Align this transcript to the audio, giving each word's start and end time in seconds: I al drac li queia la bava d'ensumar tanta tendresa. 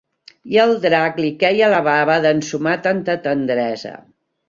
I 0.55 0.59
al 0.63 0.73
drac 0.85 1.19
li 1.25 1.29
queia 1.45 1.69
la 1.75 1.83
bava 1.91 2.17
d'ensumar 2.25 2.77
tanta 2.91 3.21
tendresa. 3.31 3.97